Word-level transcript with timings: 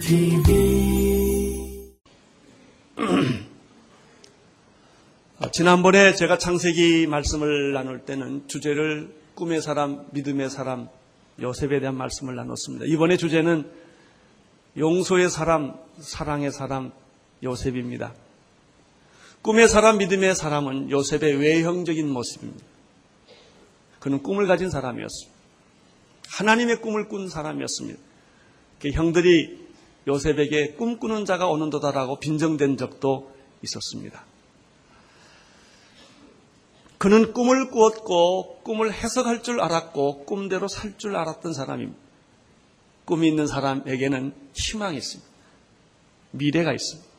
TV 0.00 1.92
지난번에 5.52 6.14
제가 6.14 6.38
창세기 6.38 7.06
말씀을 7.08 7.74
나눌 7.74 8.06
때는 8.06 8.48
주제를 8.48 9.14
꿈의 9.34 9.60
사람, 9.60 10.06
믿음의 10.12 10.48
사람, 10.48 10.88
요셉에 11.42 11.80
대한 11.80 11.94
말씀을 11.94 12.36
나눴습니다. 12.36 12.86
이번에 12.86 13.18
주제는 13.18 13.70
용서의 14.78 15.28
사람, 15.28 15.74
사랑의 15.98 16.52
사람, 16.52 16.92
요셉입니다. 17.42 18.14
꿈의 19.46 19.68
사람, 19.68 19.98
믿음의 19.98 20.34
사람은 20.34 20.90
요셉의 20.90 21.36
외형적인 21.36 22.10
모습입니다. 22.10 22.64
그는 24.00 24.20
꿈을 24.20 24.48
가진 24.48 24.70
사람이었습니다. 24.70 25.38
하나님의 26.26 26.80
꿈을 26.80 27.06
꾼 27.06 27.28
사람이었습니다. 27.28 28.00
그 28.80 28.90
형들이 28.90 29.68
요셉에게 30.08 30.72
꿈꾸는 30.72 31.26
자가 31.26 31.46
오는도다라고 31.46 32.18
빈정된 32.18 32.76
적도 32.76 33.32
있었습니다. 33.62 34.24
그는 36.98 37.32
꿈을 37.32 37.70
꾸었고 37.70 38.62
꿈을 38.64 38.92
해석할 38.92 39.44
줄 39.44 39.60
알았고 39.60 40.24
꿈대로 40.24 40.66
살 40.66 40.98
줄 40.98 41.14
알았던 41.14 41.52
사람입니다. 41.52 42.00
꿈이 43.04 43.28
있는 43.28 43.46
사람에게는 43.46 44.34
희망이 44.54 44.96
있습니다. 44.96 45.30
미래가 46.32 46.72
있습니다. 46.72 47.15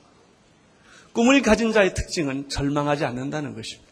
꿈을 1.17 1.41
가진 1.41 1.73
자의 1.73 1.95
특징은 1.95 2.47
절망하지 2.47 3.03
않는다는 3.03 3.55
것입니다. 3.55 3.91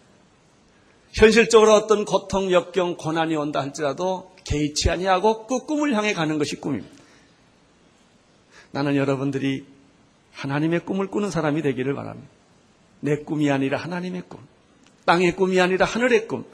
현실적으로 1.11 1.73
어떤 1.73 2.05
고통, 2.05 2.51
역경, 2.51 2.98
고난이 2.98 3.35
온다 3.35 3.62
할지라도 3.62 4.31
개의치 4.43 4.91
아니하고 4.91 5.48
그 5.48 5.65
꿈을 5.65 5.96
향해 5.96 6.13
가는 6.13 6.37
것이 6.37 6.57
꿈입니다. 6.57 6.96
나는 8.70 8.96
여러분들이 8.96 9.65
하나님의 10.34 10.81
꿈을 10.81 11.07
꾸는 11.07 11.31
사람이 11.31 11.63
되기를 11.63 11.96
바랍니다. 11.96 12.29
내 12.99 13.15
꿈이 13.23 13.49
아니라 13.49 13.79
하나님의 13.79 14.26
꿈. 14.29 14.41
땅의 15.05 15.35
꿈이 15.35 15.59
아니라 15.59 15.87
하늘의 15.87 16.27
꿈. 16.27 16.46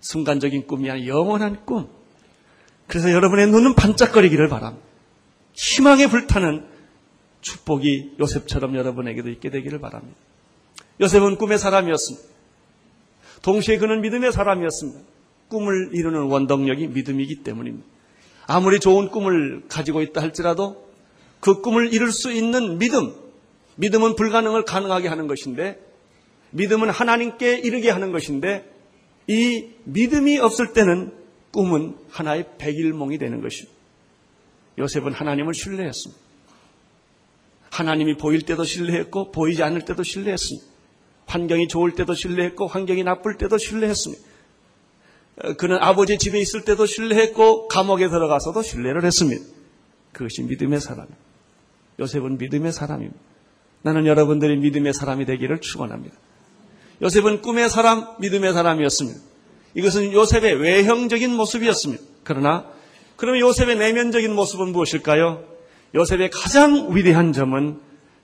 순간적인 0.00 0.66
꿈이 0.66 0.90
아니라 0.90 1.06
영원한 1.06 1.64
꿈. 1.64 1.88
그래서 2.86 3.10
여러분의 3.12 3.46
눈은 3.46 3.76
반짝거리기를 3.76 4.50
바랍니다. 4.50 4.86
희망에 5.54 6.06
불타는 6.06 6.77
축복이 7.48 8.16
요셉처럼 8.20 8.76
여러분에게도 8.76 9.30
있게 9.30 9.50
되기를 9.50 9.80
바랍니다. 9.80 10.16
요셉은 11.00 11.36
꿈의 11.36 11.58
사람이었습니다. 11.58 12.28
동시에 13.42 13.78
그는 13.78 14.00
믿음의 14.02 14.32
사람이었습니다. 14.32 15.00
꿈을 15.48 15.90
이루는 15.94 16.24
원동력이 16.24 16.88
믿음이기 16.88 17.36
때문입니다. 17.36 17.86
아무리 18.46 18.80
좋은 18.80 19.08
꿈을 19.08 19.64
가지고 19.68 20.02
있다 20.02 20.20
할지라도 20.20 20.88
그 21.40 21.60
꿈을 21.62 21.92
이룰 21.94 22.12
수 22.12 22.32
있는 22.32 22.78
믿음, 22.78 23.14
믿음은 23.76 24.16
불가능을 24.16 24.64
가능하게 24.64 25.08
하는 25.08 25.26
것인데 25.26 25.78
믿음은 26.50 26.90
하나님께 26.90 27.58
이르게 27.58 27.90
하는 27.90 28.12
것인데 28.12 28.68
이 29.26 29.68
믿음이 29.84 30.38
없을 30.38 30.72
때는 30.72 31.12
꿈은 31.52 31.96
하나의 32.10 32.46
백일몽이 32.58 33.18
되는 33.18 33.40
것입니다. 33.40 33.78
요셉은 34.78 35.12
하나님을 35.12 35.54
신뢰했습니다. 35.54 36.27
하나님이 37.70 38.16
보일 38.16 38.42
때도 38.42 38.64
신뢰했고 38.64 39.30
보이지 39.32 39.62
않을 39.62 39.84
때도 39.84 40.02
신뢰했습니다. 40.02 40.66
환경이 41.26 41.68
좋을 41.68 41.92
때도 41.92 42.14
신뢰했고 42.14 42.66
환경이 42.66 43.04
나쁠 43.04 43.36
때도 43.36 43.58
신뢰했습니다. 43.58 44.22
그는 45.58 45.78
아버지 45.80 46.18
집에 46.18 46.40
있을 46.40 46.64
때도 46.64 46.86
신뢰했고 46.86 47.68
감옥에 47.68 48.08
들어가서도 48.08 48.62
신뢰를 48.62 49.04
했습니다. 49.04 49.44
그것이 50.12 50.42
믿음의 50.42 50.80
사람입니다. 50.80 51.18
요셉은 52.00 52.38
믿음의 52.38 52.72
사람입니다. 52.72 53.18
나는 53.82 54.06
여러분들이 54.06 54.56
믿음의 54.56 54.94
사람이 54.94 55.26
되기를 55.26 55.60
축원합니다. 55.60 56.16
요셉은 57.02 57.42
꿈의 57.42 57.68
사람, 57.68 58.16
믿음의 58.18 58.52
사람이었습니다. 58.52 59.20
이것은 59.74 60.12
요셉의 60.12 60.60
외형적인 60.60 61.32
모습이었습니다. 61.36 62.02
그러나 62.24 62.66
그러면 63.16 63.40
요셉의 63.42 63.76
내면적인 63.76 64.34
모습은 64.34 64.72
무엇일까요? 64.72 65.44
요셉의 65.94 66.30
가장 66.30 66.94
위대한 66.94 67.32
점은 67.32 67.80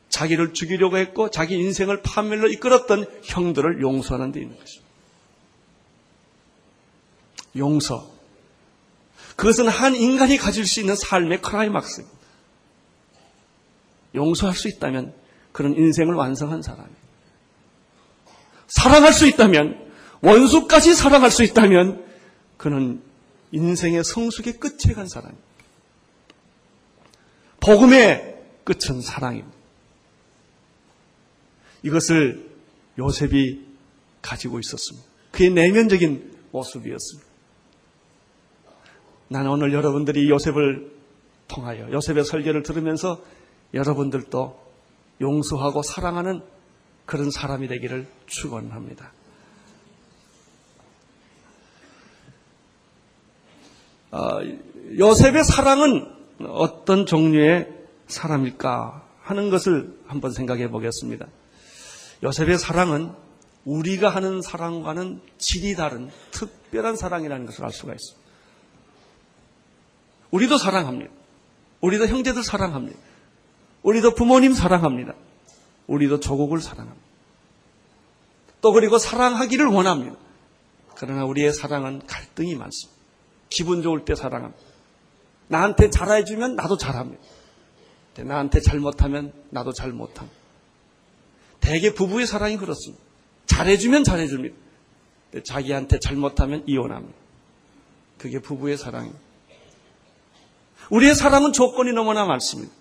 자기를 0.08 0.52
죽이려고 0.52 0.97
했고 0.98 1.30
자기 1.30 1.54
인생을 1.54 2.02
파멸로 2.02 2.48
이끌었던 2.48 3.06
형들을 3.25 3.80
용서하는 3.80 4.32
데 4.32 4.41
있는 4.41 4.58
것입니다. 4.58 4.84
용서. 7.56 8.12
그것은 9.36 9.69
한 9.69 9.94
인간이 9.94 10.36
가질 10.36 10.66
수 10.66 10.80
있는 10.80 10.94
삶의 10.94 11.42
크라이막스입니다. 11.42 12.16
용서할 14.14 14.54
수 14.54 14.69
있다면 14.69 15.12
그런 15.53 15.74
인생을 15.74 16.14
완성한 16.14 16.62
사람이에요. 16.62 17.04
사랑할 18.66 19.12
수 19.12 19.26
있다면, 19.26 19.92
원수까지 20.20 20.94
사랑할 20.94 21.30
수 21.30 21.44
있다면, 21.44 22.04
그는 22.56 23.03
인생의 23.53 24.03
성숙의 24.03 24.54
끝에 24.54 24.94
간 24.94 25.06
사람입니다. 25.08 25.53
복음의 27.64 28.42
끝은 28.64 29.00
사랑입니다. 29.00 29.56
이것을 31.82 32.50
요셉이 32.98 33.64
가지고 34.20 34.60
있었습니다. 34.60 35.06
그의 35.32 35.50
내면적인 35.50 36.34
모습이었습니다. 36.53 37.28
나는 39.28 39.50
오늘 39.50 39.72
여러분들이 39.72 40.28
요셉을 40.28 40.92
통하여 41.48 41.91
요셉의 41.91 42.24
설교를 42.24 42.62
들으면서 42.62 43.22
여러분들도 43.72 44.60
용서하고 45.20 45.82
사랑하는 45.82 46.42
그런 47.06 47.30
사람이 47.30 47.69
되기를 47.69 48.06
축원합니다. 48.26 49.10
어, 54.12 54.41
요셉의 54.98 55.44
사랑은 55.44 56.13
어떤 56.41 57.06
종류의 57.06 57.69
사람일까 58.06 59.06
하는 59.22 59.50
것을 59.50 59.99
한번 60.06 60.33
생각해 60.33 60.69
보겠습니다. 60.71 61.27
요셉의 62.22 62.59
사랑은 62.59 63.12
우리가 63.65 64.11
하는 64.11 64.43
사랑과는 64.43 65.21
질이 65.39 65.75
다른 65.75 66.11
특별한 66.31 66.97
사랑이라는 66.97 67.47
것을 67.47 67.65
알 67.65 67.72
수가 67.72 67.93
있습니다. 67.93 68.25
우리도 70.31 70.59
사랑합니다. 70.59 71.12
우리도 71.81 72.06
형제들 72.06 72.43
사랑합니다. 72.43 72.99
우리도 73.83 74.15
부모님 74.15 74.53
사랑합니다. 74.53 75.15
우리도 75.87 76.21
조국을 76.21 76.61
사랑합니다. 76.61 77.05
또 78.61 78.72
그리고 78.72 78.99
사랑하기를 78.99 79.66
원합니다. 79.66 80.16
그러나 80.97 81.25
우리의 81.25 81.53
사랑은 81.53 82.03
갈등이 82.06 82.55
많습니다. 82.55 83.01
기분 83.51 83.83
좋을 83.83 84.05
때 84.05 84.15
사랑합니다. 84.15 84.73
나한테 85.49 85.91
잘해주면 85.91 86.56
나도 86.56 86.77
잘합니다. 86.77 87.22
나한테 88.19 88.60
잘못하면 88.60 89.32
나도 89.50 89.72
잘못합니다. 89.72 90.37
대개 91.60 91.93
부부의 91.94 92.27
사랑이 92.27 92.56
그렇습니다. 92.56 93.03
잘해주면 93.47 94.04
잘해줍니다. 94.04 94.54
자기한테 95.44 95.99
잘못하면 95.99 96.62
이혼합니다. 96.66 97.15
그게 98.19 98.38
부부의 98.38 98.77
사랑입니다. 98.77 99.19
우리의 100.91 101.15
사랑은 101.15 101.53
조건이 101.53 101.93
너무나 101.93 102.25
많습니다. 102.25 102.72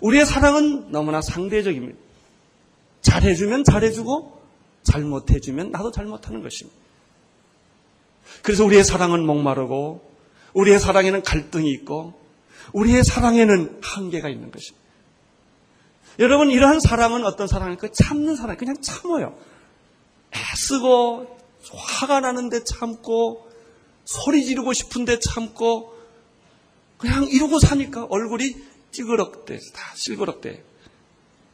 우리의 0.00 0.26
사랑은 0.26 0.90
너무나 0.90 1.20
상대적입니다. 1.20 1.98
잘해주면 3.02 3.64
잘해주고 3.64 4.42
잘못해주면 4.82 5.70
나도 5.70 5.90
잘못하는 5.90 6.42
것입니다. 6.42 6.78
그래서 8.42 8.64
우리의 8.64 8.84
사랑은 8.84 9.24
목마르고 9.24 10.07
우리의 10.58 10.80
사랑에는 10.80 11.22
갈등이 11.22 11.70
있고 11.70 12.20
우리의 12.72 13.04
사랑에는 13.04 13.80
한계가 13.82 14.28
있는 14.28 14.50
것입니다. 14.50 14.86
여러분 16.18 16.50
이러한 16.50 16.80
사랑은 16.80 17.24
어떤 17.24 17.46
사랑일까? 17.46 17.88
참는 17.92 18.34
사랑, 18.34 18.56
그냥 18.56 18.80
참어요. 18.80 19.38
애쓰고 20.34 21.38
화가 21.70 22.20
나는데 22.20 22.64
참고 22.64 23.48
소리 24.04 24.44
지르고 24.44 24.72
싶은데 24.72 25.20
참고 25.20 25.96
그냥 26.96 27.24
이러고 27.24 27.60
사니까 27.60 28.06
얼굴이 28.10 28.56
찌그럽대, 28.90 29.58
다 29.72 29.92
실그럽대. 29.94 30.64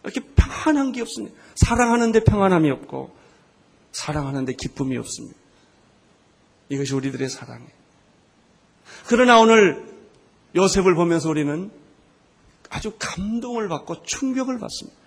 이렇게 0.02 0.20
평안한 0.34 0.92
게 0.92 1.02
없습니다. 1.02 1.36
사랑하는데 1.56 2.24
평안함이 2.24 2.70
없고 2.70 3.14
사랑하는데 3.92 4.54
기쁨이 4.54 4.96
없습니다. 4.96 5.36
이것이 6.70 6.94
우리들의 6.94 7.28
사랑이에요. 7.28 7.83
그러나 9.06 9.38
오늘 9.38 9.84
요셉을 10.54 10.94
보면서 10.94 11.28
우리는 11.28 11.70
아주 12.70 12.92
감동을 12.98 13.68
받고 13.68 14.02
충격을 14.02 14.58
받습니다. 14.58 14.98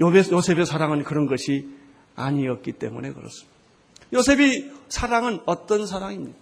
요셉의 0.00 0.66
사랑은 0.66 1.04
그런 1.04 1.26
것이 1.26 1.68
아니었기 2.16 2.72
때문에 2.72 3.12
그렇습니다. 3.12 3.52
요셉이 4.12 4.70
사랑은 4.88 5.40
어떤 5.46 5.86
사랑입니까? 5.86 6.38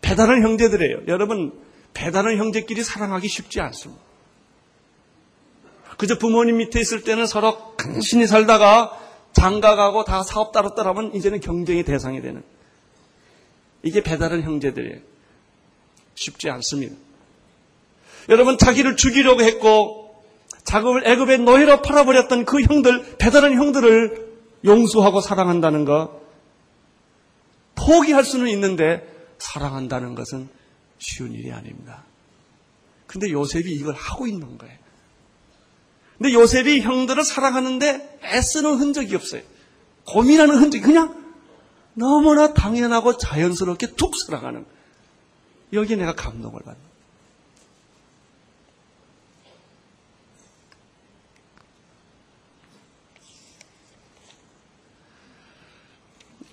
배다른 0.00 0.42
형제들이에요. 0.42 1.02
여러분, 1.08 1.52
배다른 1.94 2.38
형제끼리 2.38 2.82
사랑하기 2.82 3.28
쉽지 3.28 3.60
않습니다. 3.60 4.02
그저 5.96 6.16
부모님 6.16 6.58
밑에 6.58 6.80
있을 6.80 7.02
때는 7.02 7.26
서로 7.26 7.74
간신히 7.76 8.26
살다가 8.26 8.96
장가가고 9.32 10.04
다 10.04 10.22
사업 10.22 10.52
따로 10.52 10.74
따라하면 10.74 11.14
이제는 11.14 11.40
경쟁의 11.40 11.84
대상이 11.84 12.22
되는. 12.22 12.42
이게 13.82 14.02
배다른 14.02 14.42
형제들이에요. 14.42 15.00
쉽지 16.14 16.50
않습니다. 16.50 16.96
여러분, 18.28 18.58
자기를 18.58 18.96
죽이려고 18.96 19.42
했고, 19.42 20.24
자금을 20.64 21.06
애굽의 21.06 21.38
노예로 21.38 21.82
팔아버렸던 21.82 22.44
그 22.44 22.60
형들, 22.60 23.16
배다른 23.18 23.54
형들을 23.54 24.28
용서하고 24.64 25.20
사랑한다는 25.20 25.84
것, 25.84 26.20
포기할 27.74 28.24
수는 28.24 28.48
있는데, 28.48 29.06
사랑한다는 29.38 30.14
것은 30.14 30.48
쉬운 30.98 31.32
일이 31.32 31.52
아닙니다. 31.52 32.04
근데 33.06 33.30
요셉이 33.30 33.72
이걸 33.72 33.94
하고 33.94 34.26
있는 34.26 34.58
거예요. 34.58 34.76
근데 36.18 36.32
요셉이 36.32 36.80
형들을 36.80 37.22
사랑하는데 37.22 38.20
애쓰는 38.24 38.74
흔적이 38.76 39.14
없어요. 39.14 39.42
고민하는 40.04 40.56
흔적이 40.56 40.84
그냥 40.84 41.27
너무나 41.98 42.54
당연하고 42.54 43.16
자연스럽게 43.16 43.94
툭 43.96 44.16
사랑하는 44.16 44.64
여기 45.72 45.96
내가 45.96 46.14
감동을 46.14 46.60
받는 46.62 46.80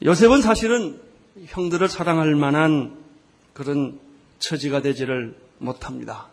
요셉은 0.04 0.42
사실은 0.42 1.02
형들을 1.46 1.88
사랑할 1.90 2.36
만한 2.36 2.98
그런 3.54 4.00
처지가 4.40 4.82
되지를 4.82 5.40
못합니다. 5.60 6.28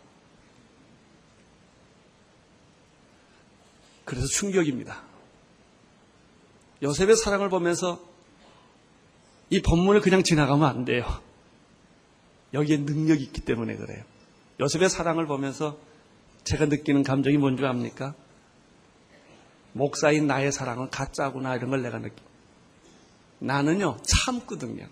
그래서 4.04 4.26
충격입니다. 4.26 5.02
요셉의 6.82 7.16
사랑을 7.16 7.48
보면서 7.48 8.11
이 9.52 9.60
본문을 9.60 10.00
그냥 10.00 10.22
지나가면 10.22 10.66
안 10.66 10.86
돼요. 10.86 11.04
여기에 12.54 12.78
능력이 12.78 13.22
있기 13.24 13.42
때문에 13.42 13.76
그래요. 13.76 14.02
요셉의 14.60 14.88
사랑을 14.88 15.26
보면서 15.26 15.78
제가 16.44 16.64
느끼는 16.64 17.02
감정이 17.02 17.36
뭔지 17.36 17.62
압니까? 17.62 18.14
목사인 19.74 20.26
나의 20.26 20.52
사랑은 20.52 20.88
가짜구나 20.88 21.54
이런 21.56 21.68
걸 21.68 21.82
내가 21.82 21.98
느끼. 21.98 22.14
나는요 23.40 23.98
참거든요. 24.00 24.88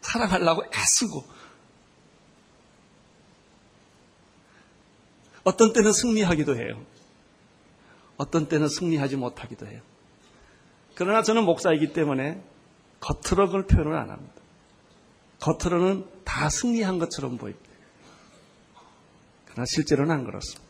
사랑하려고 0.00 0.64
애쓰고 0.74 1.24
어떤 5.44 5.72
때는 5.72 5.92
승리하기도 5.92 6.56
해요. 6.56 6.84
어떤 8.16 8.48
때는 8.48 8.66
승리하지 8.66 9.14
못하기도 9.14 9.68
해요. 9.68 9.80
그러나 10.96 11.22
저는 11.22 11.44
목사이기 11.44 11.92
때문에 11.92 12.42
겉으로 13.04 13.46
그걸 13.46 13.66
표현을 13.66 13.94
안 13.94 14.10
합니다. 14.10 14.34
겉으로는 15.40 16.06
다 16.24 16.48
승리한 16.48 16.98
것처럼 16.98 17.36
보입니다. 17.36 17.68
그러나 19.44 19.66
실제로는 19.66 20.10
안 20.10 20.24
그렇습니다. 20.24 20.64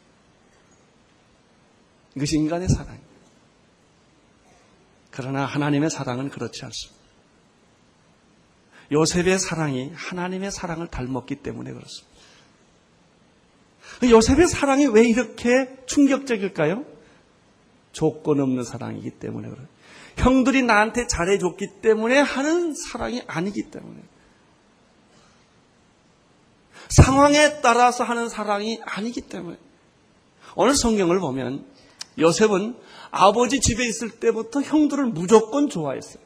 이것이 2.16 2.36
인간의 2.36 2.68
사랑입니다. 2.68 3.14
그러나 5.12 5.46
하나님의 5.46 5.90
사랑은 5.90 6.28
그렇지 6.28 6.64
않습니다. 6.64 7.04
요셉의 8.90 9.38
사랑이 9.38 9.92
하나님의 9.94 10.50
사랑을 10.50 10.88
닮았기 10.88 11.36
때문에 11.36 11.72
그렇습니다. 11.72 12.14
요셉의 14.02 14.48
사랑이 14.48 14.86
왜 14.88 15.08
이렇게 15.08 15.84
충격적일까요? 15.86 16.84
조건 17.92 18.40
없는 18.40 18.64
사랑이기 18.64 19.12
때문에 19.12 19.48
그래요. 19.48 19.68
형들이 20.16 20.62
나한테 20.62 21.06
잘해줬기 21.06 21.80
때문에 21.82 22.18
하는 22.20 22.74
사랑이 22.74 23.22
아니기 23.26 23.70
때문에. 23.70 24.00
상황에 26.88 27.60
따라서 27.60 28.04
하는 28.04 28.28
사랑이 28.28 28.80
아니기 28.84 29.22
때문에. 29.22 29.56
오늘 30.54 30.74
성경을 30.74 31.18
보면 31.18 31.64
요셉은 32.18 32.76
아버지 33.10 33.60
집에 33.60 33.84
있을 33.86 34.10
때부터 34.10 34.60
형들을 34.60 35.06
무조건 35.06 35.68
좋아했어요. 35.68 36.22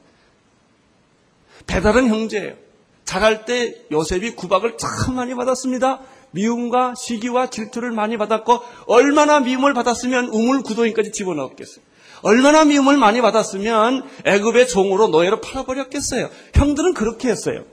배다른 1.66 2.08
형제예요. 2.08 2.56
자랄 3.04 3.46
때 3.46 3.74
요셉이 3.90 4.32
구박을 4.32 4.76
참 4.76 5.14
많이 5.14 5.34
받았습니다. 5.34 6.00
미움과 6.30 6.94
시기와 6.94 7.48
질투를 7.48 7.90
많이 7.90 8.18
받았고 8.18 8.60
얼마나 8.86 9.40
미움을 9.40 9.72
받았으면 9.72 10.28
우물 10.28 10.62
구도인까지 10.62 11.12
집어넣었겠어요. 11.12 11.87
얼마나 12.22 12.64
미움을 12.64 12.96
많이 12.96 13.20
받았으면 13.20 14.08
애굽의 14.24 14.68
종으로 14.68 15.08
노예로 15.08 15.40
팔아버렸겠어요. 15.40 16.30
형들은 16.54 16.94
그렇게 16.94 17.28
했어요. 17.28 17.64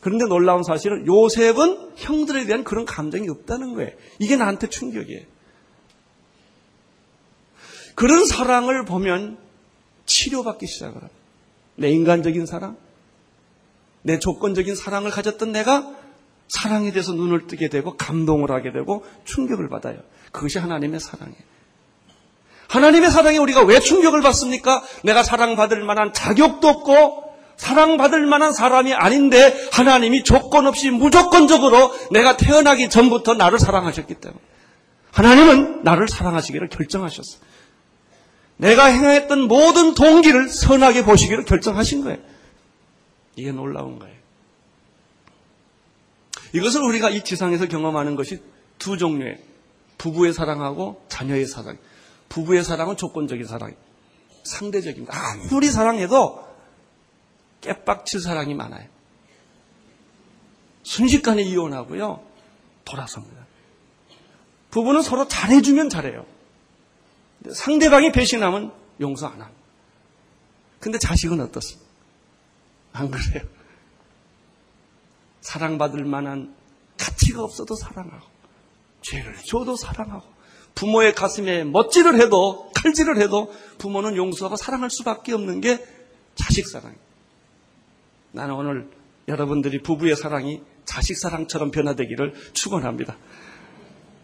그런데 0.00 0.24
놀라운 0.26 0.62
사실은 0.62 1.06
요셉은 1.06 1.92
형들에 1.96 2.46
대한 2.46 2.64
그런 2.64 2.84
감정이 2.84 3.28
없다는 3.28 3.74
거예요. 3.74 3.90
이게 4.18 4.36
나한테 4.36 4.68
충격이에요. 4.68 5.22
그런 7.94 8.26
사랑을 8.26 8.84
보면 8.84 9.38
치료받기 10.04 10.66
시작을 10.66 10.94
합니다. 10.96 11.14
내 11.76 11.90
인간적인 11.90 12.46
사랑, 12.46 12.76
내 14.02 14.18
조건적인 14.18 14.74
사랑을 14.74 15.10
가졌던 15.10 15.52
내가 15.52 15.94
사랑에 16.48 16.92
대해서 16.92 17.12
눈을 17.12 17.46
뜨게 17.48 17.68
되고 17.68 17.96
감동을 17.96 18.50
하게 18.50 18.72
되고 18.72 19.04
충격을 19.24 19.68
받아요. 19.68 19.98
그것이 20.32 20.58
하나님의 20.58 21.00
사랑이에요. 21.00 21.55
하나님의 22.76 23.10
사랑에 23.10 23.38
우리가 23.38 23.62
왜 23.62 23.80
충격을 23.80 24.20
받습니까? 24.20 24.82
내가 25.02 25.22
사랑받을 25.22 25.82
만한 25.82 26.12
자격도 26.12 26.68
없고 26.68 27.24
사랑받을 27.56 28.26
만한 28.26 28.52
사람이 28.52 28.92
아닌데 28.92 29.54
하나님이 29.72 30.24
조건 30.24 30.66
없이 30.66 30.90
무조건적으로 30.90 31.94
내가 32.10 32.36
태어나기 32.36 32.90
전부터 32.90 33.34
나를 33.34 33.58
사랑하셨기 33.58 34.14
때문에 34.16 34.40
하나님은 35.10 35.84
나를 35.84 36.06
사랑하시기를 36.08 36.68
결정하셨어요. 36.68 37.40
내가 38.58 38.86
행했던 38.86 39.48
모든 39.48 39.94
동기를 39.94 40.50
선하게 40.50 41.04
보시기를 41.04 41.44
결정하신 41.46 42.04
거예요. 42.04 42.18
이게 43.36 43.52
놀라운 43.52 43.98
거예요. 43.98 44.14
이것을 46.52 46.82
우리가 46.82 47.08
이 47.08 47.24
지상에서 47.24 47.66
경험하는 47.66 48.16
것이 48.16 48.40
두 48.78 48.98
종류의 48.98 49.38
부부의 49.96 50.34
사랑하고 50.34 51.02
자녀의 51.08 51.46
사랑. 51.46 51.78
부부의 52.28 52.64
사랑은 52.64 52.96
조건적인 52.96 53.46
사랑. 53.46 53.74
상대적입니다. 54.44 55.12
아무리 55.14 55.68
사랑해도 55.68 56.46
깨빡칠 57.60 58.20
사랑이 58.20 58.54
많아요. 58.54 58.88
순식간에 60.84 61.42
이혼하고요. 61.42 62.24
돌아섭니다. 62.84 63.44
부부는 64.70 65.02
서로 65.02 65.26
잘해주면 65.26 65.88
잘해요. 65.88 66.24
상대방이 67.52 68.12
배신하면 68.12 68.72
용서 69.00 69.26
안 69.26 69.40
합니다. 69.40 69.62
근데 70.78 70.98
자식은 70.98 71.40
어떻습니까? 71.40 71.86
안 72.92 73.10
그래요? 73.10 73.42
사랑받을 75.40 76.04
만한 76.04 76.54
가치가 76.96 77.42
없어도 77.42 77.74
사랑하고, 77.74 78.26
죄를 79.02 79.36
줘도 79.44 79.76
사랑하고, 79.76 80.26
부모의 80.76 81.14
가슴에 81.14 81.64
멋지를 81.64 82.20
해도, 82.20 82.70
칼질을 82.74 83.18
해도 83.20 83.52
부모는 83.78 84.16
용서하고 84.16 84.56
사랑할 84.56 84.90
수밖에 84.90 85.32
없는 85.32 85.60
게 85.60 85.84
자식 86.36 86.68
사랑이에요. 86.68 87.00
나는 88.32 88.54
오늘 88.54 88.90
여러분들이 89.26 89.82
부부의 89.82 90.14
사랑이 90.14 90.62
자식 90.84 91.18
사랑처럼 91.18 91.70
변화되기를 91.70 92.34
축원합니다. 92.52 93.16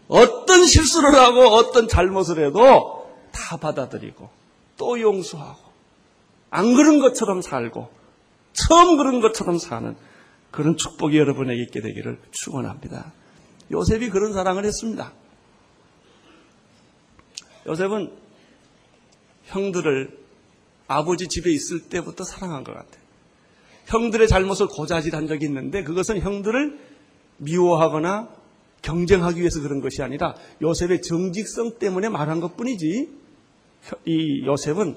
어떤 0.07 0.65
실수를 0.65 1.15
하고 1.15 1.41
어떤 1.41 1.87
잘못을 1.87 2.45
해도 2.45 3.11
다 3.31 3.57
받아들이고 3.57 4.29
또 4.77 5.01
용서하고 5.01 5.59
안 6.51 6.75
그런 6.75 6.99
것처럼 6.99 7.41
살고 7.41 7.89
처음 8.53 8.97
그런 8.97 9.21
것처럼 9.21 9.57
사는 9.57 9.95
그런 10.51 10.77
축복이 10.77 11.17
여러분에게 11.17 11.63
있게 11.63 11.81
되기를 11.81 12.19
축원합니다. 12.29 13.11
요셉이 13.71 14.11
그런 14.11 14.33
사랑을 14.33 14.65
했습니다. 14.65 15.11
요셉은 17.67 18.11
형들을 19.45 20.17
아버지 20.87 21.27
집에 21.27 21.51
있을 21.51 21.81
때부터 21.89 22.23
사랑한 22.23 22.63
것 22.63 22.73
같아요. 22.73 23.03
형들의 23.85 24.27
잘못을 24.27 24.67
고자질한 24.67 25.27
적이 25.27 25.45
있는데 25.45 25.83
그것은 25.83 26.19
형들을 26.21 26.79
미워하거나 27.37 28.29
경쟁하기 28.81 29.39
위해서 29.39 29.61
그런 29.61 29.81
것이 29.81 30.01
아니라 30.01 30.35
요셉의 30.61 31.01
정직성 31.01 31.79
때문에 31.79 32.09
말한 32.09 32.39
것 32.41 32.55
뿐이지 32.57 33.09
이 34.05 34.45
요셉은 34.45 34.95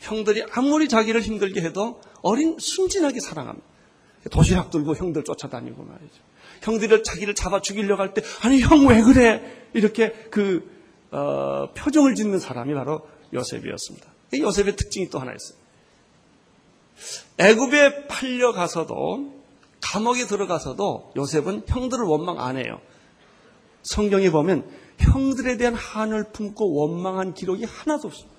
형들이 0.00 0.44
아무리 0.52 0.88
자기를 0.88 1.20
힘들게 1.20 1.60
해도 1.60 2.00
어린 2.22 2.56
순진하게 2.58 3.20
사랑합니다. 3.20 3.66
도시락 4.30 4.70
들고 4.70 4.94
형들 4.96 5.24
쫓아다니고 5.24 5.82
말이죠. 5.82 6.14
형들이 6.62 7.02
자기를 7.02 7.34
잡아 7.34 7.60
죽이려고 7.60 8.02
할 8.02 8.14
때 8.14 8.22
아니 8.42 8.60
형 8.60 8.86
왜 8.86 9.00
그래 9.00 9.66
이렇게 9.72 10.12
그 10.30 10.79
어, 11.12 11.72
표정을 11.74 12.14
짓는 12.14 12.38
사람이 12.38 12.74
바로 12.74 13.06
요셉이었습니다. 13.32 14.06
요셉의 14.34 14.76
특징이 14.76 15.10
또 15.10 15.18
하나 15.18 15.32
있어요. 15.32 15.58
애굽에 17.38 18.06
팔려 18.06 18.52
가서도 18.52 19.40
감옥에 19.80 20.26
들어가서도 20.26 21.12
요셉은 21.16 21.64
형들을 21.66 22.04
원망 22.04 22.40
안 22.40 22.56
해요. 22.56 22.80
성경에 23.82 24.30
보면 24.30 24.68
형들에 24.98 25.56
대한 25.56 25.74
한을 25.74 26.32
품고 26.32 26.74
원망한 26.74 27.32
기록이 27.34 27.64
하나도 27.64 28.08
없습니다. 28.08 28.38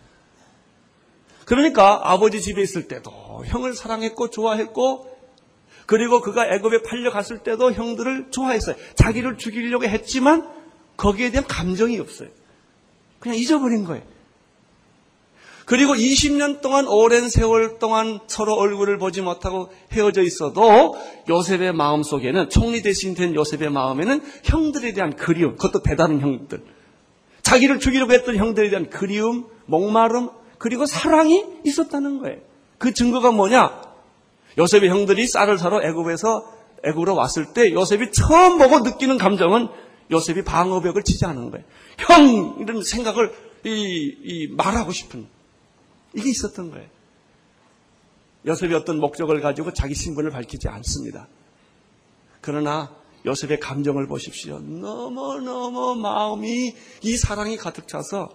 그러니까 1.46 2.00
아버지 2.04 2.40
집에 2.42 2.62
있을 2.62 2.88
때도 2.88 3.12
형을 3.48 3.74
사랑했고 3.74 4.30
좋아했고 4.30 5.10
그리고 5.88 6.22
그가 6.22 6.48
애굽에 6.48 6.84
팔려갔을 6.84 7.40
때도 7.40 7.74
형들을 7.74 8.28
좋아했어요. 8.32 8.76
자기를 8.96 9.38
죽이려고 9.38 9.86
했지만 9.86 10.48
거기에 10.96 11.32
대한 11.32 11.48
감정이 11.48 12.00
없어요. 12.00 12.30
그냥 13.22 13.38
잊어버린 13.38 13.86
거예요. 13.86 14.04
그리고 15.66 15.94
20년 15.94 16.60
동안 16.60 16.86
오랜 16.88 17.30
세월 17.30 17.80
동안 17.80 18.20
서로 18.28 18.56
얼굴을 18.56 18.98
보지 18.98 19.22
못하고 19.22 19.72
헤어져 19.94 20.22
있어도 20.22 20.96
요셉의 21.30 21.72
마음 21.72 22.04
속에는 22.04 22.50
총리 22.50 22.82
대신 22.82 23.14
된 23.14 23.34
요셉의 23.34 23.70
마음에는 23.70 24.22
형들에 24.44 24.92
대한 24.92 25.16
그리움, 25.16 25.56
그것도 25.56 25.82
대단한 25.82 26.20
형들. 26.20 26.62
자기를 27.44 27.80
죽이려고 27.80 28.12
했던 28.12 28.36
형들에 28.36 28.70
대한 28.70 28.90
그리움, 28.90 29.46
목마름, 29.68 30.30
그리고 30.58 30.86
사랑이 30.86 31.46
있었다는 31.64 32.20
거예요. 32.20 32.40
그 32.78 32.94
증거가 32.94 33.32
뭐냐? 33.32 33.82
요셉의 34.58 34.90
형들이 34.90 35.28
쌀을 35.28 35.58
사러 35.58 35.82
애굽에서 35.82 36.52
애굽으로 36.84 37.16
왔을 37.16 37.54
때 37.54 37.72
요셉이 37.72 38.12
처음 38.12 38.58
보고 38.58 38.80
느끼는 38.80 39.18
감정은 39.18 39.70
요셉이 40.12 40.44
방어벽을 40.44 41.04
치지 41.04 41.26
않은 41.26 41.52
거예요. 41.52 41.66
형 42.00 42.58
이런 42.60 42.84
생각을 42.84 43.34
이, 43.66 44.16
이 44.24 44.48
말하고 44.48 44.92
싶은 44.92 45.28
이게 46.14 46.30
있었던 46.30 46.72
거예요. 46.72 46.88
요셉이 48.46 48.74
어떤 48.74 49.00
목적을 49.00 49.40
가지고 49.42 49.72
자기 49.74 49.94
신분을 49.94 50.32
밝히지 50.32 50.68
않습니다. 50.68 51.28
그러나 52.42 52.94
요셉의 53.26 53.60
감정을 53.60 54.08
보십시오. 54.08 54.60
너무너무 54.60 55.96
마음이 55.96 56.76
이 57.04 57.18
사랑이 57.18 57.56
가득 57.58 57.88
차서 57.88 58.30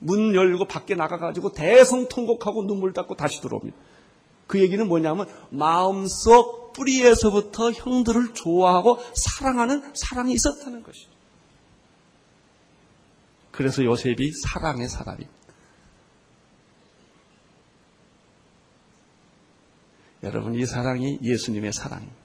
문 0.00 0.34
열고 0.34 0.64
밖에 0.64 0.94
나가가지고 0.94 1.52
대성통곡하고 1.52 2.66
눈물 2.66 2.92
닦고 2.92 3.14
다시 3.14 3.40
들어옵니다. 3.40 3.76
그 4.46 4.60
얘기는 4.60 4.86
뭐냐면 4.88 5.26
마음속 5.50 6.69
뿌리에서부터 6.80 7.72
형들을 7.72 8.32
좋아하고 8.32 8.98
사랑하는 9.14 9.92
사랑이 9.94 10.32
있었다는 10.32 10.82
것이죠. 10.82 11.10
그래서 13.50 13.84
요셉이 13.84 14.32
사랑의 14.32 14.88
사람입니다. 14.88 15.40
여러분, 20.22 20.54
이 20.54 20.64
사랑이 20.64 21.18
예수님의 21.22 21.72
사랑입니다. 21.72 22.20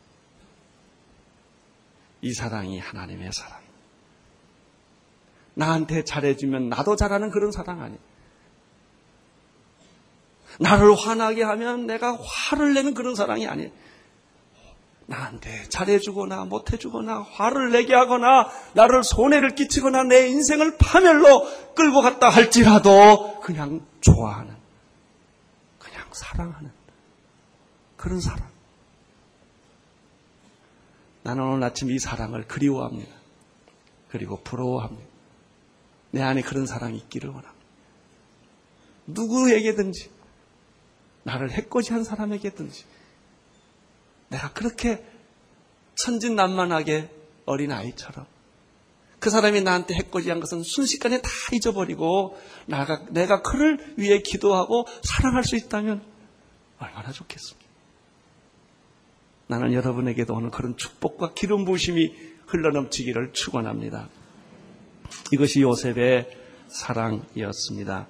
이 2.22 2.34
사랑이 2.34 2.80
하나님의 2.80 3.32
사랑. 3.34 3.60
나한테 5.54 6.04
잘해주면 6.04 6.70
나도 6.70 6.96
잘하는 6.96 7.30
그런 7.32 7.52
사랑 7.52 7.82
아니에요. 7.82 8.00
나를 10.60 10.96
화나게 10.96 11.44
하면 11.44 11.86
내가 11.86 12.18
화를 12.18 12.74
내는 12.74 12.94
그런 12.94 13.16
사랑이 13.16 13.48
아니에요. 13.48 13.72
나한테 15.08 15.70
잘해주거나 15.70 16.46
못해주거나 16.46 17.22
화를 17.32 17.72
내게 17.72 17.94
하거나 17.94 18.50
나를 18.74 19.04
손해를 19.04 19.56
끼치거나 19.56 20.04
내 20.04 20.28
인생을 20.28 20.78
파멸로 20.78 21.74
끌고 21.76 22.02
갔다 22.02 22.30
할지라도 22.30 23.40
그냥 23.40 23.86
좋아하는, 24.02 24.56
그냥 25.78 26.04
사랑하는 26.12 26.72
그런 27.98 28.20
사랑. 28.20 28.50
나는 31.24 31.44
오늘 31.44 31.64
아침 31.64 31.92
이 31.92 32.00
사랑을 32.00 32.48
그리워합니다. 32.48 33.12
그리고 34.10 34.40
부러워합니다. 34.44 35.10
내 36.12 36.22
안에 36.22 36.42
그런 36.42 36.66
사랑이 36.66 36.98
있기를 36.98 37.30
원합니다. 37.30 37.66
누구에게든지 39.08 40.10
나를 41.24 41.52
해코지한 41.52 42.04
사람에게든지 42.04 42.86
내가 44.36 44.52
그렇게 44.52 45.04
천진난만하게 45.96 47.10
어린 47.46 47.72
아이처럼 47.72 48.26
그 49.20 49.30
사람이 49.30 49.62
나한테 49.62 49.96
해코지한 49.96 50.40
것은 50.42 50.62
순식간에 50.64 51.22
다 51.22 51.30
잊어버리고 51.54 52.38
나가, 52.68 53.06
내가 53.10 53.42
그를 53.42 53.96
위해 53.98 54.20
기도하고 54.20 54.86
사랑할 55.04 55.44
수 55.44 55.56
있다면 55.56 56.04
얼마나 56.80 57.12
좋겠습니까? 57.12 57.66
나는 59.48 59.74
여러분에게도 59.74 60.34
오늘 60.34 60.52
그런 60.52 60.76
축복과 60.76 61.34
기름 61.34 61.66
부심이 61.66 62.14
흘러넘치기를 62.48 63.32
축원합니다. 63.32 64.10
이것이 65.32 65.62
요셉의 65.62 66.30
사랑이었습니다. 66.68 68.08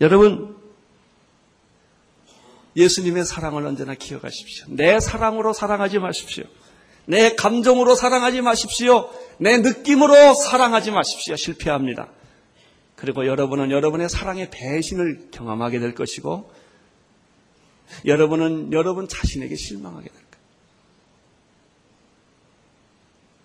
여러분, 0.00 0.56
예수님의 2.76 3.24
사랑을 3.24 3.64
언제나 3.66 3.94
기억하십시오. 3.94 4.66
내 4.70 4.98
사랑으로 4.98 5.52
사랑하지 5.52 5.98
마십시오. 6.00 6.44
내 7.06 7.34
감정으로 7.34 7.94
사랑하지 7.94 8.40
마십시오. 8.40 9.10
내 9.38 9.58
느낌으로 9.58 10.34
사랑하지 10.34 10.90
마십시오. 10.90 11.36
실패합니다. 11.36 12.10
그리고 12.96 13.26
여러분은 13.26 13.70
여러분의 13.70 14.08
사랑의 14.08 14.50
배신을 14.50 15.28
경험하게 15.30 15.78
될 15.78 15.94
것이고, 15.94 16.50
여러분은 18.06 18.72
여러분 18.72 19.06
자신에게 19.06 19.54
실망하게 19.54 20.08
될 20.08 20.16
거예요. 20.16 20.44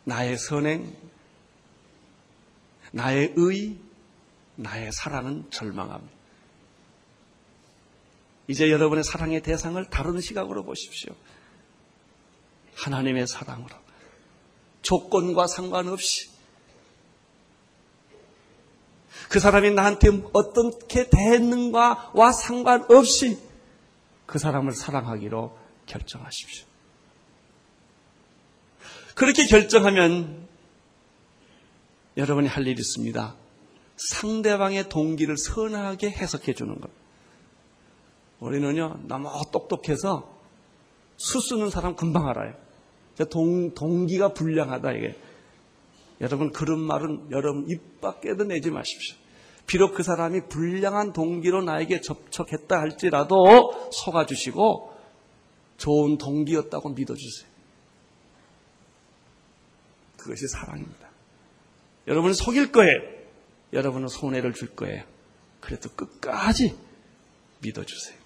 나의 0.06 0.38
선행, 0.38 0.96
나의 2.91 3.34
의, 3.36 3.77
나의 4.56 4.91
사랑은 4.91 5.46
절망합니다. 5.51 6.19
이제 8.50 8.72
여러분의 8.72 9.03
사랑의 9.03 9.44
대상을 9.44 9.89
다른 9.91 10.20
시각으로 10.20 10.63
보십시오. 10.63 11.13
하나님의 12.74 13.27
사랑으로. 13.27 13.75
조건과 14.82 15.46
상관없이. 15.46 16.32
그 19.29 19.39
사람이 19.39 19.70
나한테 19.70 20.10
어떻게 20.34 21.12
대했는가와 21.12 22.32
상관없이 22.32 23.38
그 24.25 24.39
사람을 24.39 24.72
사랑하기로 24.72 25.56
결정하십시오. 25.86 26.65
그렇게 29.13 29.46
결정하면 29.46 30.48
여러분이 32.18 32.48
할 32.48 32.65
일이 32.65 32.79
있습니다. 32.79 33.36
상대방의 33.96 34.89
동기를 34.89 35.38
선하게 35.38 36.10
해석해 36.10 36.56
주는 36.56 36.82
것. 36.82 36.99
우리는요, 38.39 39.01
너무 39.03 39.29
똑똑해서 39.51 40.38
수 41.17 41.41
쓰는 41.41 41.69
사람 41.69 41.96
금방 41.96 42.27
알아요. 42.27 42.53
동, 43.29 43.74
동기가 43.74 44.34
불량하다, 44.34 44.91
이게. 44.93 45.19
여러분, 46.22 46.51
그런 46.51 46.79
말은 46.79 47.31
여러분 47.31 47.65
입 47.69 48.01
밖에도 48.01 48.46
내지 48.46 48.72
마십시오. 48.72 49.17
비록 49.67 49.93
그 49.93 50.03
사람이 50.03 50.48
불량한 50.50 51.13
동기로 51.13 51.62
나에게 51.62 52.01
접촉했다 52.01 52.79
할지라도 52.79 53.91
속아주시고 53.91 54.93
좋은 55.77 56.17
동기였다고 56.17 56.89
믿어주세요. 56.89 57.50
그것이 60.17 60.48
사랑입니다. 60.48 61.10
여러분은 62.08 62.34
속일 62.34 62.72
거예요. 62.72 63.00
여러분은 63.72 64.08
손해를 64.08 64.53
줄 64.53 64.75
거예요. 64.75 65.03
그래도 65.62 65.89
끝까지 65.89 66.75
믿어주세요. 67.62 68.19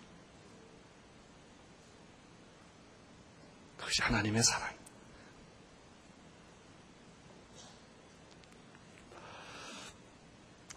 그것이 3.83 4.01
하나님의 4.01 4.43
사랑. 4.43 4.73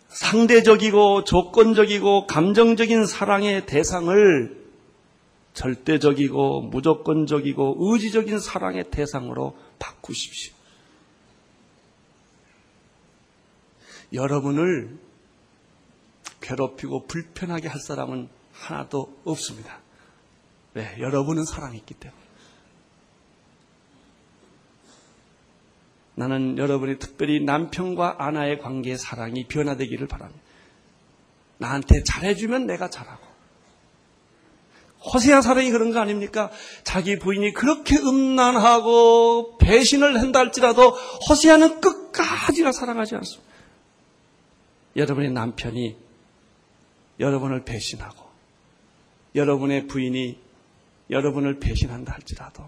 상대적이고 0.08 1.24
조건적이고 1.24 2.26
감정적인 2.26 3.06
사랑의 3.06 3.66
대상을 3.66 4.66
절대적이고 5.54 6.62
무조건적이고 6.62 7.76
의지적인 7.78 8.40
사랑의 8.40 8.90
대상으로 8.90 9.56
바꾸십시오. 9.78 10.54
여러분을 14.12 14.98
괴롭히고 16.40 17.06
불편하게 17.06 17.68
할 17.68 17.80
사람은 17.80 18.28
하나도 18.52 19.20
없습니다. 19.24 19.80
왜? 20.74 20.96
여러분은 20.98 21.44
사랑이 21.44 21.76
있기 21.78 21.94
때문에. 21.94 22.25
나는 26.16 26.56
여러분이 26.56 26.98
특별히 26.98 27.44
남편과 27.44 28.16
아나의 28.18 28.58
관계의 28.58 28.96
사랑이 28.96 29.46
변화되기를 29.46 30.08
바랍니다. 30.08 30.42
나한테 31.58 32.02
잘해주면 32.02 32.66
내가 32.66 32.88
잘하고. 32.90 33.24
호세아 35.12 35.42
사랑이 35.42 35.70
그런 35.70 35.92
거 35.92 36.00
아닙니까? 36.00 36.50
자기 36.82 37.18
부인이 37.18 37.52
그렇게 37.52 37.96
음란하고 37.96 39.58
배신을 39.58 40.20
한다 40.20 40.40
할지라도 40.40 40.90
호세아는 41.28 41.80
끝까지나 41.80 42.72
사랑하지 42.72 43.14
않습니다. 43.16 43.46
여러분의 44.96 45.30
남편이 45.32 45.96
여러분을 47.20 47.64
배신하고 47.64 48.24
여러분의 49.34 49.86
부인이 49.86 50.40
여러분을 51.10 51.60
배신한다 51.60 52.14
할지라도 52.14 52.64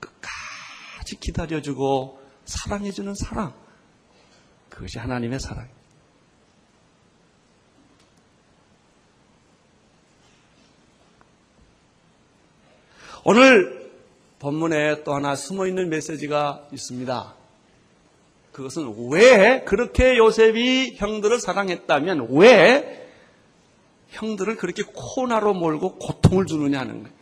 끝까지 0.00 1.20
기다려주고 1.20 2.23
사랑해주는 2.44 3.14
사랑. 3.14 3.52
그것이 4.68 4.98
하나님의 4.98 5.40
사랑. 5.40 5.68
오늘 13.24 13.90
본문에 14.38 15.02
또 15.04 15.14
하나 15.14 15.34
숨어 15.34 15.66
있는 15.66 15.88
메시지가 15.88 16.68
있습니다. 16.72 17.34
그것은 18.52 19.10
왜 19.10 19.64
그렇게 19.64 20.18
요셉이 20.18 20.96
형들을 20.96 21.40
사랑했다면 21.40 22.28
왜 22.30 23.10
형들을 24.10 24.56
그렇게 24.56 24.82
코나로 24.84 25.54
몰고 25.54 25.98
고통을 25.98 26.46
주느냐 26.46 26.80
하는 26.80 27.02
거예요. 27.02 27.16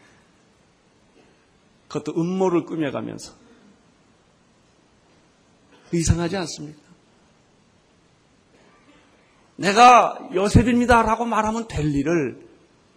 그것도 1.88 2.20
음모를 2.20 2.64
꾸며가면서. 2.64 3.41
이상하지 5.96 6.36
않습니까? 6.36 6.80
내가 9.56 10.28
요셉입니다라고 10.34 11.24
말하면 11.24 11.68
될 11.68 11.94
일을 11.94 12.46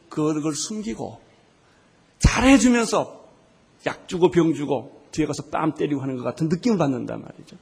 그걸 0.09 0.55
숨기고 0.55 1.19
잘해주면서 2.19 3.25
약 3.85 4.07
주고 4.07 4.31
병 4.31 4.53
주고 4.53 5.03
뒤에 5.11 5.25
가서 5.25 5.43
뺨 5.51 5.73
때리고 5.73 6.01
하는 6.01 6.17
것 6.17 6.23
같은 6.23 6.49
느낌을 6.49 6.77
받는단 6.77 7.21
말이죠. 7.21 7.57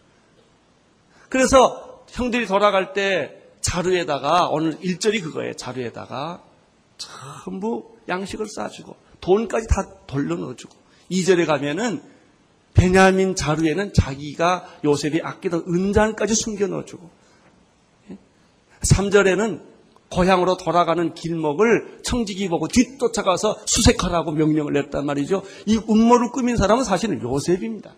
그래서 1.29 2.05
형들이 2.09 2.45
돌아갈 2.45 2.93
때 2.93 3.41
자루에다가 3.61 4.49
오늘 4.49 4.77
일절이 4.81 5.21
그거예요. 5.21 5.53
자루에다가 5.53 6.43
전부 6.97 7.97
양식을 8.07 8.45
싸주고 8.47 8.95
돈까지 9.21 9.67
다 9.67 9.87
돌려 10.05 10.35
넣어주고 10.35 10.75
2절에 11.11 11.45
가면은 11.45 12.01
베냐민 12.73 13.35
자루에는 13.35 13.93
자기가 13.93 14.79
요셉이 14.83 15.21
아끼던 15.21 15.65
은잔까지 15.67 16.35
숨겨 16.35 16.67
넣어주고 16.67 17.09
3절에는 18.81 19.73
고향으로 20.09 20.57
돌아가는 20.57 21.13
길목을 21.13 21.99
청지기 22.03 22.47
보고 22.49 22.67
뒤쫓아가서 22.67 23.61
수색하라고 23.65 24.31
명령을 24.31 24.73
냈단 24.73 25.05
말이죠. 25.05 25.43
이 25.65 25.79
음모를 25.89 26.29
꾸민 26.31 26.55
사람은 26.55 26.83
사실은 26.83 27.21
요셉입니다. 27.21 27.95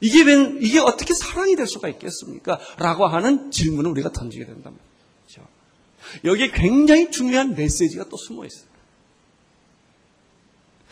이게 0.00 0.22
웬, 0.24 0.58
이게 0.60 0.78
어떻게 0.78 1.14
사랑이 1.14 1.56
될 1.56 1.66
수가 1.66 1.88
있겠습니까? 1.88 2.58
라고 2.78 3.06
하는 3.06 3.50
질문을 3.50 3.90
우리가 3.92 4.12
던지게 4.12 4.44
된단 4.44 4.74
말이죠. 4.74 5.48
여기에 6.24 6.50
굉장히 6.50 7.10
중요한 7.10 7.54
메시지가 7.54 8.04
또 8.10 8.16
숨어 8.18 8.44
있어요. 8.44 8.75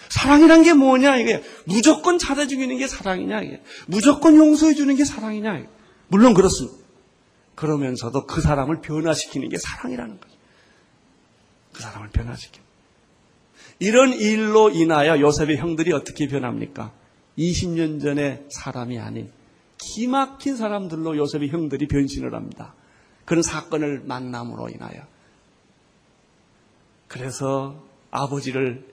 사랑이란 0.09 0.63
게 0.63 0.73
뭐냐, 0.73 1.17
이게. 1.17 1.43
무조건 1.65 2.19
잘해주는 2.19 2.77
게 2.77 2.87
사랑이냐, 2.87 3.43
이게. 3.43 3.63
무조건 3.87 4.37
용서해주는 4.37 4.95
게 4.97 5.05
사랑이냐, 5.05 5.59
이게. 5.59 5.69
물론 6.09 6.35
그렇습니다. 6.35 6.79
그러면서도 7.55 8.27
그 8.27 8.41
사람을 8.41 8.81
변화시키는 8.81 9.49
게 9.49 9.59
사랑이라는 9.59 10.21
거죠. 10.21 10.35
그 11.73 11.83
사람을 11.83 12.11
변화시키는. 12.11 12.65
이런 13.79 14.13
일로 14.13 14.71
인하여 14.71 15.19
요셉의 15.21 15.57
형들이 15.57 15.93
어떻게 15.93 16.29
변합니까? 16.29 16.93
20년 17.39 18.01
전의 18.01 18.45
사람이 18.49 18.99
아닌 18.99 19.31
기막힌 19.79 20.57
사람들로 20.57 21.17
요셉의 21.17 21.49
형들이 21.49 21.89
변신을 21.89 22.35
합니다. 22.35 22.75
그런 23.25 23.43
사건을 23.43 24.03
만남으로 24.05 24.69
인하여. 24.69 25.03
그래서 27.09 27.83
아버지를 28.11 28.87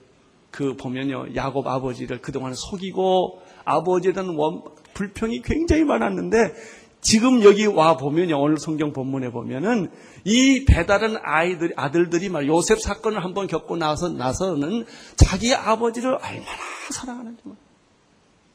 그 0.52 0.76
보면요. 0.76 1.34
야곱 1.36 1.66
아버지를 1.66 2.22
그동안 2.22 2.54
속이고 2.54 3.42
아버지에 3.64 4.12
대한 4.14 4.36
원, 4.36 4.62
불평이 4.94 5.42
굉장히 5.42 5.84
많았는데 5.84 6.54
지금 7.00 7.42
여기 7.44 7.66
와 7.66 7.98
보면요. 7.98 8.40
오늘 8.40 8.58
성경 8.60 8.94
본문에 8.94 9.32
보면은 9.32 9.90
이 10.24 10.66
배다른 10.66 11.18
아이들, 11.24 11.74
아들들이 11.76 12.30
말 12.30 12.48
요셉 12.48 12.80
사건을 12.80 13.24
한번 13.24 13.48
겪고 13.48 13.78
나서, 13.78 14.10
나서는 14.10 14.86
자기 15.16 15.56
아버지를 15.56 16.14
얼마나 16.14 16.58
사랑하는지. 16.92 17.42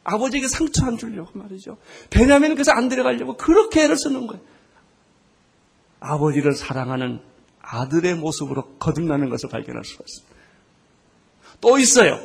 아버지에게 0.04 0.46
상처 0.46 0.86
안 0.86 0.96
주려고 0.96 1.36
말이죠. 1.36 1.78
베냐민은 2.10 2.54
그래서 2.54 2.70
안 2.70 2.88
데려가려고 2.88 3.36
그렇게 3.36 3.82
애를 3.82 3.96
쓰는 3.96 4.28
거예요. 4.28 4.40
아버지를 5.98 6.52
사랑하는 6.52 7.20
아들의 7.60 8.14
모습으로 8.14 8.76
거듭나는 8.78 9.28
것을 9.28 9.48
발견할 9.48 9.84
수가 9.84 10.04
있습니다. 10.06 10.35
또 11.60 11.78
있어요. 11.78 12.18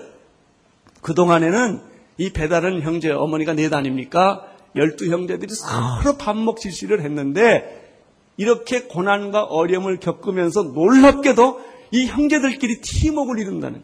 그동안에는 1.02 1.82
이 2.18 2.32
배달은 2.32 2.82
형제, 2.82 3.12
어머니가 3.12 3.54
네 3.54 3.70
아닙니까? 3.72 4.46
열두 4.76 5.12
형제들이 5.12 5.54
서로 5.54 6.18
반목 6.18 6.60
질시를 6.60 7.02
했는데 7.02 7.82
이렇게 8.38 8.84
고난과 8.84 9.44
어려움을 9.44 10.00
겪으면서 10.00 10.64
놀랍게도 10.64 11.62
이 11.92 12.06
형제들끼리 12.06 12.82
팀웍을 12.82 13.40
이룬다는 13.40 13.84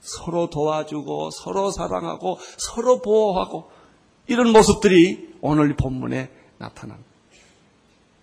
서로 0.00 0.50
도와주고 0.50 1.30
서로 1.30 1.70
사랑하고 1.70 2.38
서로 2.56 3.00
보호하고 3.00 3.70
이런 4.26 4.52
모습들이 4.52 5.34
오늘 5.40 5.74
본문에 5.74 6.30
나타납니다. 6.58 7.08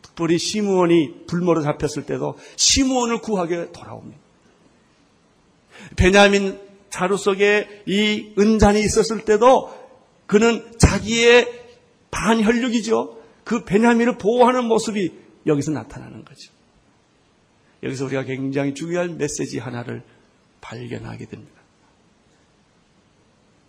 특별히 0.01 0.38
시므온이 0.38 1.25
불모로 1.28 1.63
잡혔을 1.63 2.06
때도 2.06 2.36
시므온을 2.56 3.21
구하게 3.21 3.71
돌아옵니다. 3.71 4.25
베냐민 5.96 6.60
자루 6.90 7.18
속에 7.18 7.84
이 7.86 8.34
은잔이 8.38 8.80
있었을 8.80 9.26
때도 9.26 9.74
그는 10.28 10.78
자기의 10.78 11.66
반혈육이죠. 12.12 13.22
그 13.44 13.64
베냐민을 13.66 14.18
보호하는 14.18 14.66
모습이 14.66 15.12
여기서 15.46 15.72
나타나는 15.72 16.26
거죠. 16.26 16.52
여기서 17.84 18.06
우리가 18.06 18.24
굉장히 18.24 18.74
중요한 18.74 19.18
메시지 19.18 19.60
하나를 19.60 20.04
발견하게 20.62 21.26
됩니다. 21.26 21.62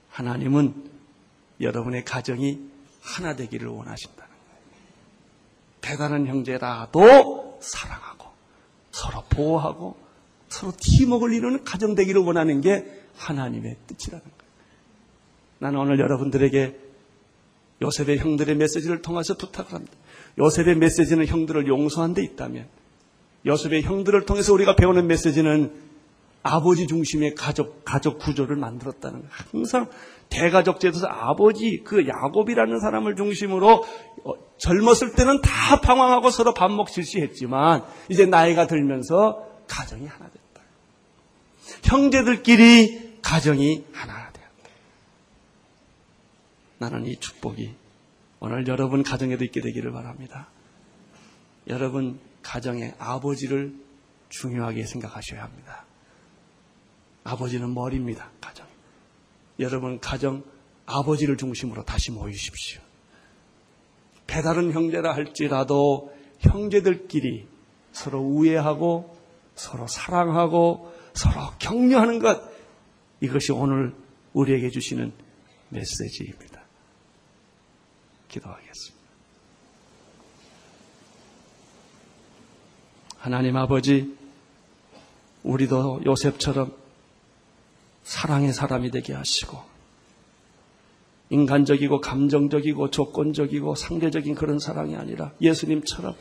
하나님은 0.08 0.90
여러분의 1.60 2.04
가정이 2.04 2.60
하나 3.02 3.36
되기를 3.36 3.68
원하신다는 3.68 4.30
거예요. 4.30 4.62
대단한 5.80 6.26
형제라도 6.26 7.58
사랑하고 7.60 8.30
서로 8.90 9.22
보호하고 9.28 10.05
서로 10.56 10.72
팀웍을 10.78 11.34
이루는 11.34 11.64
가정 11.64 11.94
되기를 11.94 12.22
원하는 12.22 12.60
게 12.62 12.84
하나님의 13.16 13.76
뜻이라는 13.86 14.24
거예요. 14.24 14.52
나는 15.58 15.78
오늘 15.78 15.98
여러분들에게 15.98 16.78
요셉의 17.82 18.18
형들의 18.18 18.56
메시지를 18.56 19.02
통해서 19.02 19.34
부탁을 19.34 19.74
합니다. 19.74 19.92
요셉의 20.38 20.76
메시지는 20.76 21.26
형들을 21.26 21.66
용서한 21.66 22.14
데 22.14 22.22
있다면 22.22 22.66
요셉의 23.44 23.82
형들을 23.82 24.24
통해서 24.24 24.52
우리가 24.54 24.76
배우는 24.76 25.06
메시지는 25.06 25.72
아버지 26.42 26.86
중심의 26.86 27.34
가족, 27.34 27.84
가족 27.84 28.18
구조를 28.18 28.56
만들었다는 28.56 29.20
거예요. 29.20 29.32
항상 29.52 29.90
대가족 30.28 30.80
제도에서 30.80 31.06
아버지, 31.06 31.82
그 31.84 32.06
야곱이라는 32.06 32.80
사람을 32.80 33.16
중심으로 33.16 33.84
어, 34.24 34.32
젊었을 34.58 35.12
때는 35.12 35.40
다 35.42 35.80
방황하고 35.80 36.30
서로 36.30 36.54
반목 36.54 36.88
질시했지만 36.88 37.84
이제 38.08 38.26
나이가 38.26 38.66
들면서 38.66 39.44
가정이 39.68 40.06
하나 40.06 40.28
됐다. 40.28 40.45
형제들끼리 41.86 43.20
가정이 43.22 43.86
하나 43.92 44.30
되었다. 44.32 44.70
나는 46.78 47.06
이 47.06 47.16
축복이 47.16 47.74
오늘 48.40 48.66
여러분 48.66 49.02
가정에도 49.02 49.44
있게 49.44 49.60
되기를 49.60 49.92
바랍니다. 49.92 50.48
여러분 51.68 52.20
가정의 52.42 52.94
아버지를 52.98 53.74
중요하게 54.28 54.84
생각하셔야 54.84 55.42
합니다. 55.42 55.84
아버지는 57.24 57.72
머리입니다. 57.72 58.30
가정. 58.40 58.66
여러분 59.58 59.98
가정 60.00 60.44
아버지를 60.86 61.36
중심으로 61.36 61.84
다시 61.84 62.10
모이십시오. 62.10 62.80
배다른 64.26 64.72
형제라 64.72 65.14
할지라도 65.14 66.12
형제들끼리 66.40 67.46
서로 67.92 68.20
우애하고 68.20 69.16
서로 69.54 69.86
사랑하고 69.86 70.95
서로 71.16 71.50
격려하는 71.58 72.18
것 72.18 72.40
이것이 73.20 73.52
오늘 73.52 73.94
우리에게 74.34 74.68
주시는 74.70 75.12
메시지입니다. 75.70 76.62
기도하겠습니다. 78.28 79.06
하나님 83.16 83.56
아버지, 83.56 84.14
우리도 85.42 86.02
요셉처럼 86.04 86.72
사랑의 88.04 88.52
사람이 88.52 88.90
되게 88.90 89.14
하시고, 89.14 89.58
인간적이고 91.30 92.00
감정적이고 92.00 92.90
조건적이고 92.90 93.74
상대적인 93.74 94.34
그런 94.34 94.58
사랑이 94.58 94.94
아니라 94.94 95.32
예수님처럼 95.40 96.14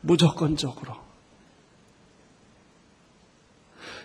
무조건적으로 0.00 1.07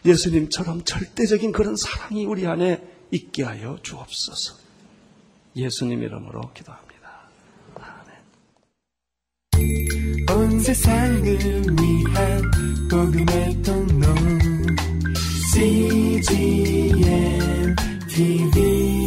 예수님처럼 0.06 0.84
절대적인 0.84 1.52
그런 1.52 1.76
사랑이 1.76 2.26
우리 2.26 2.46
안에 2.46 2.82
있게 3.12 3.44
하여 3.44 3.78
주옵소서. 3.82 4.56
예수님 5.56 6.02
이름으로 6.04 6.52
기도합니다. 6.54 6.94
온 10.36 10.60
세상을 10.60 11.24
위한 11.24 12.52
복음의 12.90 13.62
통로 13.62 14.08
CGM 15.54 17.06
TV 18.10 19.03